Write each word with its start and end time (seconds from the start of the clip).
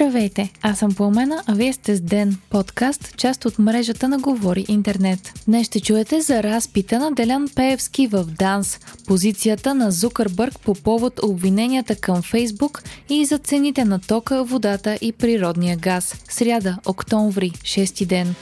Здравейте, 0.00 0.52
аз 0.62 0.78
съм 0.78 0.94
Пламена, 0.94 1.42
а 1.46 1.54
вие 1.54 1.72
сте 1.72 1.96
с 1.96 2.00
Ден, 2.00 2.36
подкаст, 2.50 3.16
част 3.16 3.44
от 3.44 3.58
мрежата 3.58 4.08
на 4.08 4.18
Говори 4.18 4.64
Интернет. 4.68 5.32
Днес 5.46 5.66
ще 5.66 5.80
чуете 5.80 6.20
за 6.20 6.42
разпита 6.42 6.98
на 6.98 7.12
Делян 7.12 7.48
Пеевски 7.56 8.06
в 8.06 8.24
Данс, 8.24 8.78
позицията 9.06 9.74
на 9.74 9.90
Зукърбърг 9.90 10.60
по 10.60 10.74
повод 10.74 11.20
обвиненията 11.22 11.96
към 11.96 12.22
Фейсбук 12.22 12.82
и 13.08 13.24
за 13.24 13.38
цените 13.38 13.84
на 13.84 14.00
тока, 14.00 14.44
водата 14.44 14.98
и 15.00 15.12
природния 15.12 15.76
газ. 15.76 16.14
Сряда, 16.28 16.78
октомври, 16.86 17.50
6 17.50 18.06
ден. 18.06 18.34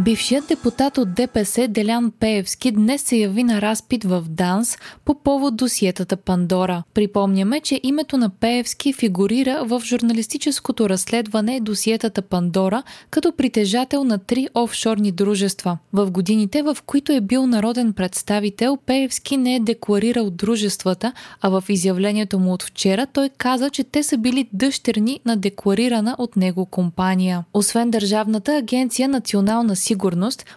Бившият 0.00 0.46
депутат 0.48 0.98
от 0.98 1.14
ДПС 1.14 1.68
Делян 1.68 2.12
Пеевски 2.20 2.72
днес 2.72 3.02
се 3.02 3.16
яви 3.16 3.44
на 3.44 3.62
разпит 3.62 4.04
в 4.04 4.24
ДАНС 4.28 4.78
по 5.04 5.14
повод 5.14 5.56
досиетата 5.56 6.16
Пандора. 6.16 6.82
Припомняме, 6.94 7.60
че 7.60 7.80
името 7.82 8.16
на 8.16 8.30
Пеевски 8.30 8.92
фигурира 8.92 9.64
в 9.64 9.82
журналистическото 9.84 10.88
разследване 10.88 11.60
досиетата 11.60 12.22
Пандора 12.22 12.82
като 13.10 13.32
притежател 13.32 14.04
на 14.04 14.18
три 14.18 14.48
офшорни 14.54 15.12
дружества. 15.12 15.78
В 15.92 16.10
годините, 16.10 16.62
в 16.62 16.78
които 16.86 17.12
е 17.12 17.20
бил 17.20 17.46
народен 17.46 17.92
представител, 17.92 18.76
Пеевски 18.86 19.36
не 19.36 19.56
е 19.56 19.60
декларирал 19.60 20.30
дружествата, 20.30 21.12
а 21.40 21.48
в 21.48 21.64
изявлението 21.68 22.38
му 22.38 22.52
от 22.52 22.62
вчера 22.62 23.06
той 23.06 23.28
каза, 23.28 23.70
че 23.70 23.84
те 23.84 24.02
са 24.02 24.18
били 24.18 24.48
дъщерни 24.52 25.20
на 25.24 25.36
декларирана 25.36 26.16
от 26.18 26.36
него 26.36 26.66
компания. 26.66 27.44
Освен 27.54 27.90
Държавната 27.90 28.56
агенция 28.56 29.08
Национална 29.08 29.76
сигурност, 29.76 29.89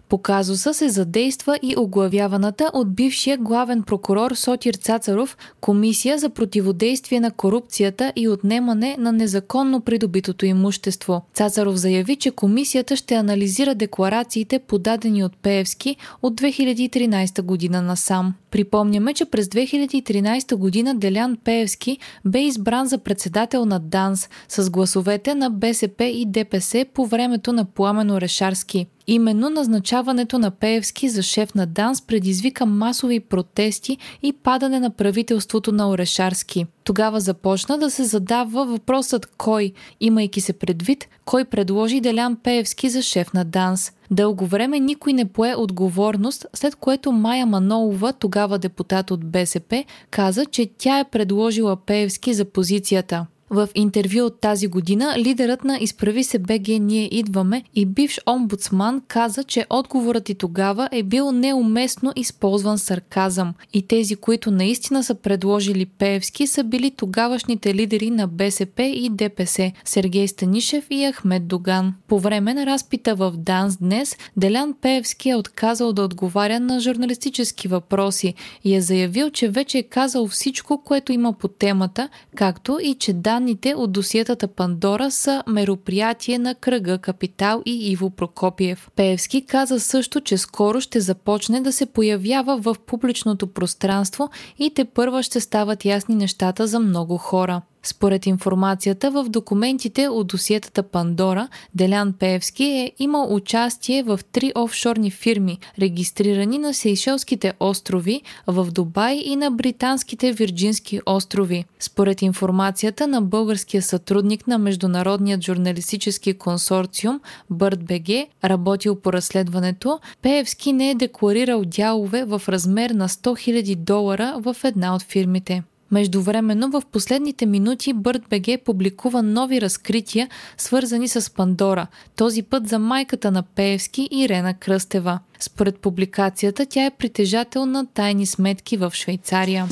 по 0.10 0.18
казуса 0.18 0.73
се 0.73 0.90
задейства 0.90 1.60
и 1.62 1.76
оглавяваната 1.78 2.72
от 2.73 2.96
бившия 2.96 3.38
главен 3.38 3.84
прокурор 3.84 4.32
Сотир 4.32 4.73
Цацаров 4.73 5.38
Комисия 5.62 6.17
за 6.17 6.30
противодействие 6.30 7.20
на 7.20 7.31
корупцията 7.31 8.14
и 8.16 8.28
отнемане 8.28 8.95
на 9.00 9.12
незаконно 9.12 9.81
придобитото 9.81 10.45
имущество. 10.45 11.22
Цацаров 11.34 11.75
заяви, 11.75 12.16
че 12.16 12.31
комисията 12.31 12.95
ще 12.95 13.16
анализира 13.16 13.75
декларациите 13.75 14.59
подадени 14.59 15.23
от 15.23 15.38
Пеевски 15.38 15.95
от 16.22 16.42
2013 16.42 17.42
година 17.42 17.81
насам. 17.81 18.34
Припомняме, 18.54 19.14
че 19.14 19.26
през 19.26 19.48
2013 19.48 20.56
година 20.56 20.96
Делян 20.96 21.38
Пеевски 21.44 21.98
бе 22.26 22.40
избран 22.40 22.88
за 22.88 22.98
председател 22.98 23.66
на 23.66 23.80
ДАНС 23.80 24.30
с 24.50 24.70
гласовете 24.70 25.36
на 25.36 25.50
БСП 25.50 26.04
и 26.04 26.26
ДПС 26.26 26.86
по 26.94 27.06
времето 27.06 27.54
на 27.54 27.66
Пламен 27.66 28.12
Орешарски. 28.12 28.88
Именно 29.08 29.50
назначаването 29.50 30.40
на 30.40 30.52
Пеевски 30.52 31.09
за 31.09 31.24
шеф 31.24 31.56
на 31.56 31.66
ДАНС 31.66 32.02
предизвика 32.02 32.66
масови 32.66 33.20
протести 33.20 33.98
и 34.24 34.34
падане 34.34 34.80
на 34.80 34.90
правителството 34.90 35.72
на 35.72 35.90
Орешарски. 35.90 36.66
Тогава 36.84 37.20
започна 37.20 37.78
да 37.78 37.92
се 37.92 38.03
задава 38.03 38.66
въпросът 38.66 39.26
кой, 39.26 39.73
имайки 40.00 40.42
се 40.42 40.53
предвид, 40.53 41.08
кой 41.25 41.45
предложи 41.45 42.02
Делян 42.02 42.36
Пеевски 42.36 42.90
за 42.90 43.02
шеф 43.02 43.34
на 43.34 43.45
ДАНС. 43.45 43.92
Дълго 44.12 44.45
време 44.45 44.80
никой 44.80 45.14
не 45.14 45.25
пое 45.25 45.56
отговорност, 45.56 46.45
след 46.53 46.75
което 46.75 47.12
Майя 47.12 47.45
Манолова, 47.45 48.14
тогава 48.14 48.59
депутат 48.59 49.12
от 49.12 49.25
БСП, 49.25 49.84
каза, 50.12 50.45
че 50.45 50.70
тя 50.78 51.00
е 51.00 51.09
предложила 51.09 51.75
Пеевски 51.75 52.34
за 52.34 52.45
позицията. 52.45 53.25
В 53.54 53.70
интервю 53.76 54.26
от 54.26 54.40
тази 54.40 54.68
година 54.68 55.16
лидерът 55.18 55.64
на 55.64 55.78
Изправи 55.78 56.23
се 56.23 56.40
БГ 56.40 56.68
Ние 56.68 57.09
идваме 57.12 57.64
и 57.76 57.86
бивш 57.86 58.20
омбудсман 58.28 59.02
каза, 59.08 59.44
че 59.44 59.66
отговорът 59.70 60.30
и 60.30 60.36
тогава 60.36 60.90
е 60.92 61.04
бил 61.04 61.32
неуместно 61.32 62.14
използван 62.16 62.78
сарказъм 62.78 63.54
и 63.74 63.88
тези, 63.88 64.16
които 64.16 64.52
наистина 64.52 65.04
са 65.04 65.16
предложили 65.16 65.86
Пеевски, 65.86 66.48
са 66.48 66.64
били 66.64 66.92
тогавашните 66.92 67.76
лидери 67.76 68.09
на 68.09 68.28
БСП 68.28 68.84
и 68.84 69.09
ДПС 69.09 69.72
Сергей 69.86 70.28
Станишев 70.28 70.86
и 70.90 71.12
Ахмед 71.12 71.47
Доган. 71.47 71.94
По 72.08 72.19
време 72.19 72.53
на 72.53 72.66
разпита 72.66 73.16
в 73.16 73.34
Данс 73.38 73.78
днес, 73.78 74.18
Делян 74.38 74.74
Пеевски 74.81 75.30
е 75.30 75.36
отказал 75.36 75.94
да 75.94 76.03
отговаря 76.03 76.59
на 76.59 76.80
журналистически 76.80 77.68
въпроси 77.68 78.34
и 78.63 78.75
е 78.75 78.81
заявил, 78.81 79.30
че 79.30 79.50
вече 79.50 79.78
е 79.78 79.84
казал 79.84 80.28
всичко, 80.28 80.84
което 80.84 81.12
има 81.12 81.34
по 81.34 81.47
темата, 81.47 82.09
както 82.36 82.80
и 82.81 82.96
че 82.96 83.13
Дан 83.13 83.43
Данните 83.44 83.76
от 83.76 83.92
досиетата 83.92 84.48
Пандора 84.48 85.12
са 85.12 85.44
мероприятие 85.48 86.40
на 86.40 86.56
кръга 86.56 86.98
Капитал 86.98 87.62
и 87.66 87.92
Иво 87.92 88.09
Прокопиев. 88.09 88.90
Пеевски 88.96 89.46
каза 89.46 89.80
също, 89.80 90.22
че 90.22 90.38
скоро 90.38 90.81
ще 90.81 91.00
започне 91.00 91.62
да 91.62 91.72
се 91.72 91.86
появява 91.86 92.58
в 92.58 92.76
публичното 92.86 93.48
пространство 93.48 94.30
и 94.59 94.72
те 94.74 94.86
първа 94.86 95.24
ще 95.24 95.40
стават 95.40 95.86
ясни 95.86 96.16
нещата 96.16 96.68
за 96.68 96.80
много 96.80 97.18
хора. 97.18 97.62
Според 97.85 98.25
информацията 98.25 99.11
в 99.11 99.25
документите 99.29 100.07
от 100.07 100.27
досиетата 100.27 100.83
Пандора, 100.83 101.47
Делян 101.75 102.13
Пеевски 102.13 102.63
е 102.63 102.91
имал 102.99 103.35
участие 103.35 104.03
в 104.03 104.19
три 104.31 104.51
офшорни 104.55 105.11
фирми, 105.11 105.59
регистрирани 105.79 106.57
на 106.57 106.73
Сейшелските 106.73 107.53
острови, 107.59 108.21
в 108.47 108.71
Дубай 108.71 109.16
и 109.25 109.35
на 109.35 109.51
британските 109.51 110.31
Вирджински 110.31 110.99
острови. 111.05 111.66
Според 111.79 112.21
информацията 112.21 113.07
на 113.07 113.21
българския 113.21 113.81
сътрудник 113.81 114.47
на 114.47 114.57
Международният 114.57 115.44
журналистически 115.44 116.33
консорциум 116.33 117.19
БъртБГ, 117.50 118.09
работил 118.44 118.95
по 118.95 119.13
разследването, 119.13 120.00
Пеевски 120.21 120.73
не 120.73 120.89
е 120.89 120.95
декларирал 120.95 121.63
дялове 121.65 122.23
в 122.23 122.41
размер 122.50 122.89
на 122.89 123.09
100 123.09 123.63
000 123.63 123.75
долара 123.75 124.35
в 124.39 124.55
една 124.63 124.95
от 124.95 125.01
фирмите. 125.01 125.63
Междувременно 125.91 126.69
в 126.69 126.81
последните 126.91 127.45
минути 127.45 127.94
Бърт 127.94 128.21
БГ 128.29 128.63
публикува 128.66 129.23
нови 129.23 129.61
разкрития, 129.61 130.29
свързани 130.57 131.07
с 131.07 131.33
Пандора, 131.33 131.88
този 132.16 132.44
път 132.44 132.67
за 132.67 132.79
майката 132.79 133.31
на 133.31 133.44
Пеевски 133.44 134.09
Ирена 134.11 134.53
Кръстева. 134.53 135.19
Според 135.39 135.79
публикацията 135.79 136.66
тя 136.66 136.85
е 136.85 136.91
притежател 136.91 137.66
на 137.66 137.85
тайни 137.85 138.25
сметки 138.25 138.77
в 138.77 138.91
Швейцария. 138.94 139.67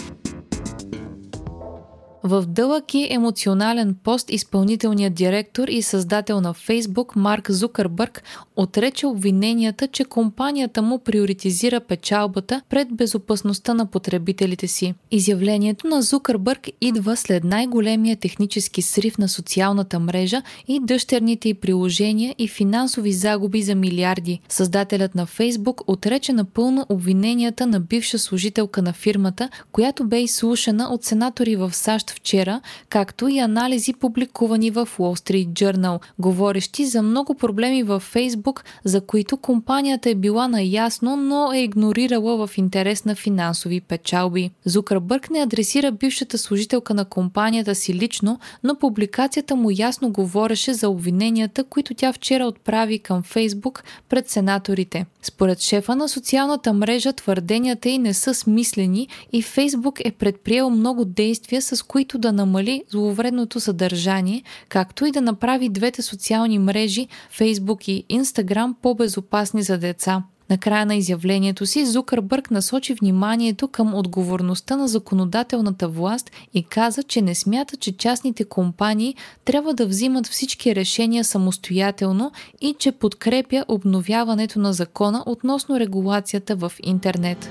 В 2.24 2.46
дълъг 2.46 2.94
и 2.94 3.08
емоционален 3.09 3.96
пост 4.04 4.32
изпълнителният 4.32 5.14
директор 5.14 5.68
и 5.68 5.82
създател 5.82 6.42
на 6.42 6.54
Фейсбук 6.54 7.16
Марк 7.16 7.52
Зукърбърг 7.52 8.24
отрече 8.56 9.08
обвиненията, 9.08 9.88
че 9.88 10.04
компанията 10.04 10.82
му 10.82 11.00
приоритизира 11.00 11.80
печалбата 11.80 12.62
пред 12.70 12.88
безопасността 12.92 13.74
на 13.74 13.86
потребителите 13.86 14.68
си. 14.68 14.94
Изявлението 15.12 15.88
на 15.88 16.02
Зукърбърг 16.02 16.68
идва 16.82 17.18
след 17.18 17.44
най-големия 17.44 18.16
технически 18.16 18.82
срив 18.82 19.18
на 19.18 19.30
социалната 19.30 20.00
мрежа 20.00 20.42
и 20.68 20.80
дъщерните 20.80 21.50
й 21.50 21.53
приложения 21.53 22.36
и 22.38 22.48
финансови 22.48 23.14
загуби 23.14 23.62
за 23.62 23.76
милиарди. 23.76 24.40
Създателят 24.50 25.16
на 25.16 25.26
Фейсбук 25.26 25.82
отрече 25.88 26.34
напълно 26.34 26.86
обвиненията 26.90 27.68
на 27.68 27.80
бивша 27.80 28.20
служителка 28.20 28.82
на 28.82 28.94
фирмата, 28.94 29.50
която 29.72 30.03
бе 30.03 30.22
изслушана 30.22 30.90
от 30.90 31.03
сенатори 31.03 31.56
в 31.56 31.74
САЩ 31.74 32.10
вчера, 32.11 32.61
както 32.89 33.27
и 33.27 33.39
анализи 33.39 33.94
публикувани 33.94 34.72
в 34.72 34.89
Wall 34.97 35.19
Street 35.19 35.47
Journal, 35.47 35.99
говорещи 36.19 36.85
за 36.85 37.01
много 37.01 37.33
проблеми 37.33 37.83
в 37.83 38.03
Facebook, 38.13 38.59
за 38.85 39.01
които 39.01 39.38
компанията 39.38 40.09
е 40.09 40.16
била 40.16 40.47
наясно, 40.47 41.16
но 41.16 41.53
е 41.53 41.59
игнорирала 41.59 42.47
в 42.47 42.57
интерес 42.57 43.05
на 43.05 43.16
финансови 43.16 43.81
печалби. 43.81 44.51
Зукърбърг 44.66 45.29
не 45.29 45.39
адресира 45.39 45.91
бившата 45.91 46.38
служителка 46.38 46.94
на 46.94 47.05
компанията 47.05 47.75
си 47.75 47.94
лично, 47.94 48.39
но 48.63 48.75
публикацията 48.75 49.55
му 49.55 49.69
ясно 49.72 50.09
говореше 50.09 50.73
за 50.73 50.89
обвиненията, 50.89 51.63
които 51.63 51.93
тя 51.93 52.13
вчера 52.13 52.45
отправи 52.45 52.99
към 52.99 53.23
Facebook 53.23 53.83
пред 54.09 54.29
сенаторите. 54.29 55.05
Според 55.22 55.59
шефа 55.59 55.95
на 55.95 56.09
социалната 56.09 56.73
мрежа 56.73 57.13
твърденията 57.13 57.89
й 57.89 57.97
не 57.97 58.13
са 58.13 58.33
смислени 58.33 59.07
и 59.34 59.41
Фейсбук 59.41 59.99
е 60.05 60.11
предприел 60.11 60.69
много 60.69 61.05
действия, 61.05 61.61
с 61.61 61.84
които 61.84 62.01
да 62.18 62.32
намали 62.32 62.84
зловредното 62.90 63.59
съдържание, 63.59 64.44
както 64.70 65.06
и 65.06 65.12
да 65.12 65.22
направи 65.22 65.70
двете 65.70 66.02
социални 66.02 66.59
мрежи 66.59 67.08
Facebook 67.40 67.90
и 67.90 68.06
Instagram 68.20 68.74
по-безопасни 68.82 69.64
за 69.64 69.78
деца. 69.78 70.24
Накрая 70.52 70.86
на 70.86 70.96
изявлението 70.96 71.66
си 71.66 71.86
Зукърбърг 71.86 72.52
насочи 72.52 72.94
вниманието 72.94 73.68
към 73.68 73.96
отговорността 73.96 74.76
на 74.76 74.88
законодателната 74.88 75.88
власт 75.88 76.32
и 76.53 76.64
каза, 76.64 77.03
че 77.03 77.22
не 77.22 77.36
смята, 77.36 77.78
че 77.78 77.98
частните 77.98 78.44
компании 78.44 79.16
трябва 79.46 79.74
да 79.74 79.86
взимат 79.86 80.28
всички 80.28 80.76
решения 80.76 81.24
самостоятелно 81.24 82.32
и 82.62 82.76
че 82.80 82.92
подкрепя 82.92 83.66
обновяването 83.68 84.59
на 84.59 84.74
закона 84.74 85.24
относно 85.26 85.80
регулацията 85.80 86.56
в 86.56 86.72
интернет. 86.84 87.50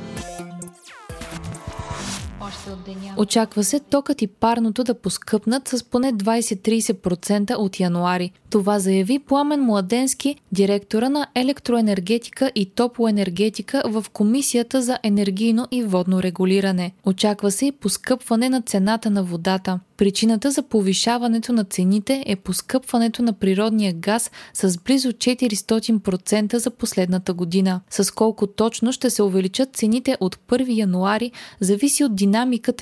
Очаква 3.16 3.64
се 3.64 3.80
токът 3.80 4.22
и 4.22 4.26
парното 4.26 4.84
да 4.84 4.94
поскъпнат 4.94 5.68
с 5.68 5.84
поне 5.84 6.12
20-30% 6.12 7.54
от 7.54 7.80
януари. 7.80 8.32
Това 8.50 8.78
заяви 8.78 9.18
Пламен 9.18 9.60
Младенски, 9.60 10.36
директора 10.52 11.08
на 11.08 11.26
електроенергетика 11.34 12.52
и 12.54 12.66
топлоенергетика 12.66 13.82
в 13.86 14.04
Комисията 14.12 14.82
за 14.82 14.98
енергийно 15.02 15.66
и 15.70 15.82
водно 15.82 16.22
регулиране. 16.22 16.92
Очаква 17.04 17.50
се 17.50 17.66
и 17.66 17.72
поскъпване 17.72 18.48
на 18.48 18.62
цената 18.62 19.10
на 19.10 19.22
водата. 19.22 19.80
Причината 19.96 20.50
за 20.50 20.62
повишаването 20.62 21.52
на 21.52 21.64
цените 21.64 22.24
е 22.26 22.36
поскъпването 22.36 23.22
на 23.22 23.32
природния 23.32 23.92
газ 23.92 24.30
с 24.54 24.78
близо 24.78 25.08
400% 25.08 26.56
за 26.56 26.70
последната 26.70 27.32
година. 27.34 27.80
С 27.90 28.14
колко 28.14 28.46
точно 28.46 28.92
ще 28.92 29.10
се 29.10 29.22
увеличат 29.22 29.76
цените 29.76 30.16
от 30.20 30.36
1 30.36 30.64
януари, 30.68 31.32
зависи 31.60 32.04
от 32.04 32.16
динамиката 32.16 32.29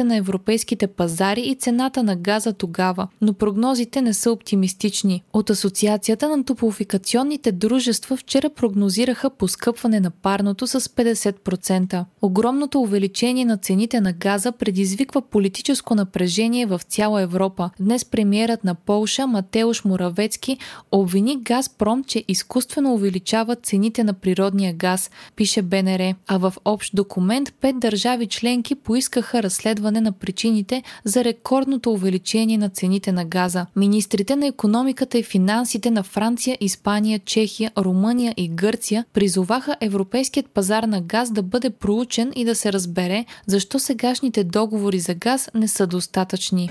на 0.04 0.16
европейските 0.16 0.86
пазари 0.86 1.40
и 1.40 1.54
цената 1.54 2.02
на 2.02 2.16
газа 2.16 2.52
тогава, 2.52 3.08
но 3.20 3.32
прогнозите 3.32 4.02
не 4.02 4.14
са 4.14 4.32
оптимистични. 4.32 5.22
От 5.32 5.50
Асоциацията 5.50 6.36
на 6.36 6.44
топлофикационните 6.44 7.52
дружества 7.52 8.16
вчера 8.16 8.50
прогнозираха 8.50 9.30
поскъпване 9.30 10.00
на 10.00 10.10
парното 10.10 10.66
с 10.66 10.80
50%. 10.80 12.04
Огромното 12.22 12.80
увеличение 12.80 13.44
на 13.44 13.56
цените 13.56 14.00
на 14.00 14.12
газа 14.12 14.52
предизвиква 14.52 15.22
политическо 15.22 15.94
напрежение 15.94 16.66
в 16.66 16.80
цял 16.88 17.08
цяла 17.08 17.22
Европа. 17.22 17.70
Днес 17.80 18.04
премиерът 18.04 18.64
на 18.64 18.74
Полша 18.74 19.26
Матеуш 19.26 19.84
Муравецки 19.84 20.58
обвини 20.92 21.42
Газпром, 21.42 22.04
че 22.04 22.24
изкуствено 22.28 22.94
увеличава 22.94 23.56
цените 23.56 24.04
на 24.04 24.12
природния 24.12 24.74
газ, 24.74 25.10
пише 25.36 25.62
БНР. 25.62 26.14
А 26.26 26.38
в 26.38 26.54
общ 26.64 26.94
документ 26.94 27.54
пет 27.60 27.78
държави 27.78 28.26
членки 28.26 28.74
поискаха 28.74 29.37
разследване 29.42 30.00
на 30.00 30.12
причините 30.12 30.82
за 31.04 31.24
рекордното 31.24 31.92
увеличение 31.92 32.58
на 32.58 32.68
цените 32.68 33.12
на 33.12 33.24
газа. 33.24 33.66
Министрите 33.76 34.36
на 34.36 34.46
економиката 34.46 35.18
и 35.18 35.22
финансите 35.22 35.90
на 35.90 36.02
Франция, 36.02 36.58
Испания, 36.60 37.18
Чехия, 37.18 37.70
Румъния 37.78 38.34
и 38.36 38.48
Гърция 38.48 39.04
призоваха 39.12 39.76
европейският 39.80 40.46
пазар 40.46 40.82
на 40.82 41.00
газ 41.00 41.30
да 41.30 41.42
бъде 41.42 41.70
проучен 41.70 42.32
и 42.36 42.44
да 42.44 42.54
се 42.54 42.72
разбере 42.72 43.24
защо 43.46 43.78
сегашните 43.78 44.44
договори 44.44 44.98
за 44.98 45.14
газ 45.14 45.50
не 45.54 45.68
са 45.68 45.86
достатъчни. 45.86 46.70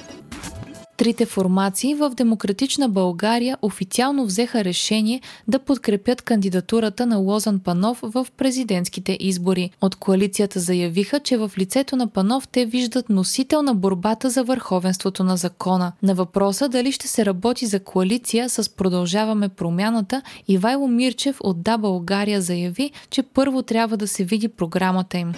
Трите 0.98 1.26
формации 1.26 1.96
в 1.96 2.10
Демократична 2.10 2.90
България 2.90 3.58
официално 3.62 4.26
взеха 4.26 4.64
решение 4.64 5.22
да 5.48 5.60
подкрепят 5.60 6.22
кандидатурата 6.22 7.06
на 7.06 7.18
Лозан 7.18 7.60
Панов 7.60 8.00
в 8.04 8.28
президентските 8.38 9.18
избори. 9.20 9.72
От 9.82 9.96
коалицията 9.96 10.60
заявиха, 10.60 11.20
че 11.20 11.38
в 11.38 11.52
лицето 11.58 11.96
на 11.96 12.08
Панов 12.08 12.48
те 12.48 12.66
виждат 12.66 13.10
носител 13.10 13.62
на 13.62 13.76
борбата 13.76 14.30
за 14.30 14.44
върховенството 14.44 15.24
на 15.24 15.38
закона. 15.38 15.92
На 16.04 16.16
въпроса 16.16 16.70
дали 16.70 16.92
ще 16.92 17.08
се 17.08 17.26
работи 17.26 17.66
за 17.66 17.80
коалиция 17.80 18.50
с 18.50 18.76
Продължаваме 18.76 19.50
промяната, 19.50 20.22
Ивайло 20.48 20.88
Мирчев 20.88 21.38
от 21.40 21.62
Да 21.62 21.78
България 21.78 22.42
заяви, 22.42 22.92
че 23.10 23.24
първо 23.24 23.62
трябва 23.62 23.98
да 23.98 24.08
се 24.08 24.24
види 24.24 24.48
програмата 24.48 25.18
им. 25.18 25.34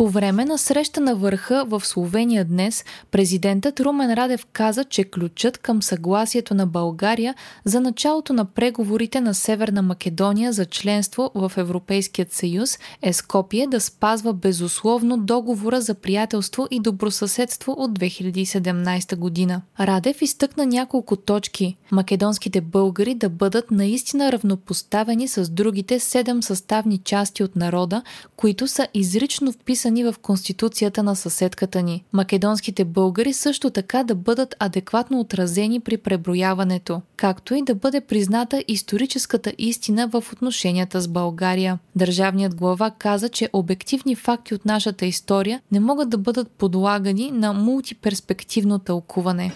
По 0.00 0.08
време 0.08 0.44
на 0.44 0.58
среща 0.58 1.00
на 1.00 1.14
върха 1.14 1.64
в 1.68 1.86
Словения 1.86 2.44
днес, 2.44 2.84
президентът 3.10 3.80
Румен 3.80 4.14
Радев 4.14 4.46
каза, 4.52 4.84
че 4.84 5.04
ключът 5.04 5.58
към 5.58 5.82
съгласието 5.82 6.54
на 6.54 6.66
България 6.66 7.34
за 7.64 7.80
началото 7.80 8.32
на 8.32 8.44
преговорите 8.44 9.20
на 9.20 9.34
Северна 9.34 9.82
Македония 9.82 10.52
за 10.52 10.66
членство 10.66 11.30
в 11.34 11.52
Европейският 11.56 12.32
съюз 12.32 12.78
е 13.02 13.12
Скопие 13.12 13.66
да 13.66 13.80
спазва 13.80 14.32
безусловно 14.32 15.18
договора 15.18 15.80
за 15.80 15.94
приятелство 15.94 16.66
и 16.70 16.80
добросъседство 16.80 17.72
от 17.78 17.98
2017 17.98 19.16
година. 19.16 19.62
Радев 19.80 20.22
изтъкна 20.22 20.66
няколко 20.66 21.16
точки. 21.16 21.76
Македонските 21.90 22.60
българи 22.60 23.14
да 23.14 23.28
бъдат 23.28 23.70
наистина 23.70 24.32
равнопоставени 24.32 25.28
с 25.28 25.50
другите 25.50 26.00
седем 26.00 26.42
съставни 26.42 26.98
части 26.98 27.44
от 27.44 27.56
народа, 27.56 28.02
които 28.36 28.68
са 28.68 28.86
изрично 28.94 29.52
вписани 29.52 29.89
записани 29.90 30.12
в 30.12 30.18
конституцията 30.18 31.02
на 31.02 31.16
съседката 31.16 31.82
ни. 31.82 32.04
Македонските 32.12 32.84
българи 32.84 33.32
също 33.32 33.70
така 33.70 34.04
да 34.04 34.14
бъдат 34.14 34.54
адекватно 34.58 35.20
отразени 35.20 35.80
при 35.80 35.96
преброяването, 35.96 37.02
както 37.16 37.54
и 37.54 37.62
да 37.62 37.74
бъде 37.74 38.00
призната 38.00 38.64
историческата 38.68 39.52
истина 39.58 40.08
в 40.08 40.24
отношенията 40.32 41.00
с 41.00 41.08
България. 41.08 41.78
Държавният 41.96 42.54
глава 42.54 42.90
каза, 42.90 43.28
че 43.28 43.48
обективни 43.52 44.14
факти 44.14 44.54
от 44.54 44.64
нашата 44.64 45.06
история 45.06 45.60
не 45.72 45.80
могат 45.80 46.10
да 46.10 46.18
бъдат 46.18 46.50
подлагани 46.50 47.30
на 47.30 47.52
мултиперспективно 47.52 48.78
тълкуване. 48.78 49.52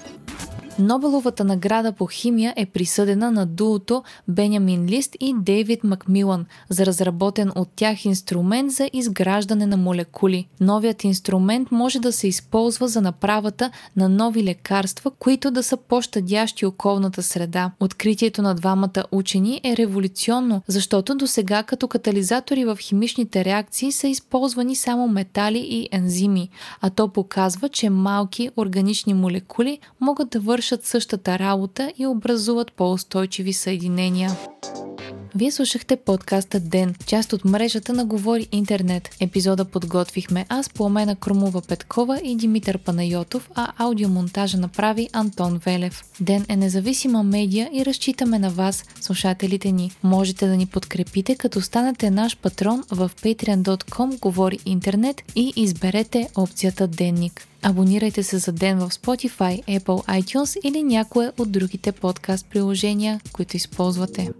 Нобеловата 0.79 1.44
награда 1.44 1.93
по 1.93 2.06
химия 2.06 2.55
е 2.56 2.67
присъдена 2.67 3.31
на 3.31 3.47
дуото 3.47 4.03
Бенямин 4.29 4.87
Лист 4.87 5.17
и 5.21 5.35
Дейвид 5.37 5.85
Макмилан 5.85 6.47
за 6.69 6.87
разработен 6.87 7.53
от 7.55 7.69
тях 7.76 8.05
инструмент 8.05 8.73
за 8.73 8.91
изграждане 8.93 9.67
на 9.67 9.76
молекули. 9.76 10.47
Новият 10.61 11.05
инструмент 11.05 11.73
може 11.73 12.00
да 12.00 12.12
се 12.12 12.29
използва 12.29 12.88
за 12.88 13.00
направата 13.00 13.71
на 13.97 14.09
нови 14.09 14.44
лекарства, 14.44 15.11
които 15.11 15.50
да 15.50 15.62
са 15.62 15.76
по-щадящи 15.76 16.67
околната 16.67 17.23
среда. 17.23 17.70
Откритието 17.81 18.43
на 18.43 18.55
двамата 18.55 19.05
учени 19.12 19.61
е 19.65 19.77
революционно, 19.77 20.62
защото 20.69 21.15
до 21.15 21.27
сега 21.27 21.62
като 21.62 21.88
катализатори 21.88 22.65
в 22.65 22.79
химичните 22.81 23.44
реакции 23.44 23.93
са 23.93 24.09
използвани 24.09 24.77
само 24.77 25.09
метали 25.09 25.59
и 25.59 25.88
ензими, 25.93 26.49
а 26.81 26.91
то 26.91 27.09
показва, 27.09 27.69
че 27.69 27.91
малки 27.91 28.50
органични 28.56 29.15
молекули 29.15 29.79
могат 30.00 30.31
да 30.31 30.41
вършат 30.41 30.64
вършат 30.65 30.85
същата 30.85 31.39
работа 31.39 31.93
и 31.99 32.07
образуват 32.07 32.73
по-устойчиви 32.73 33.53
съединения. 33.53 34.31
Вие 35.37 35.51
слушахте 35.51 35.97
подкаста 35.97 36.61
Ден, 36.61 36.95
част 37.07 37.33
от 37.33 37.45
мрежата 37.45 37.93
на 37.93 38.05
Говори 38.05 38.49
Интернет. 38.53 39.17
Епизода 39.21 39.65
подготвихме 39.65 40.47
аз, 40.49 40.71
Пламена 40.71 41.17
Крумова 41.17 41.63
Петкова 41.63 42.21
и 42.25 42.37
Димитър 42.37 42.79
Панайотов, 42.79 43.51
а 43.55 43.73
аудиомонтажа 43.79 44.59
направи 44.59 45.09
Антон 45.13 45.61
Велев. 45.67 46.05
Ден 46.21 46.45
е 46.49 46.57
независима 46.57 47.23
медия 47.23 47.71
и 47.73 47.85
разчитаме 47.87 48.39
на 48.39 48.51
вас, 48.51 48.85
слушателите 49.01 49.73
ни. 49.73 49.91
Можете 50.03 50.47
да 50.47 50.57
ни 50.57 50.67
подкрепите, 50.67 51.35
като 51.35 51.61
станете 51.61 52.11
наш 52.11 52.37
патрон 52.37 52.85
в 52.91 53.11
patreon.com 53.23 54.21
Говори 54.21 54.59
Интернет 54.67 55.23
и 55.37 55.53
изберете 55.57 56.29
опцията 56.37 56.87
Денник. 56.87 57.47
Абонирайте 57.63 58.23
се 58.23 58.39
за 58.39 58.53
ден 58.53 58.79
в 58.79 58.91
Spotify, 58.91 59.65
Apple 59.81 60.21
iTunes 60.23 60.61
или 60.65 60.83
някое 60.83 61.33
от 61.39 61.53
другите 61.53 61.93
подкаст 61.93 62.47
приложения, 62.51 63.21
които 63.33 63.57
използвате. 63.57 64.31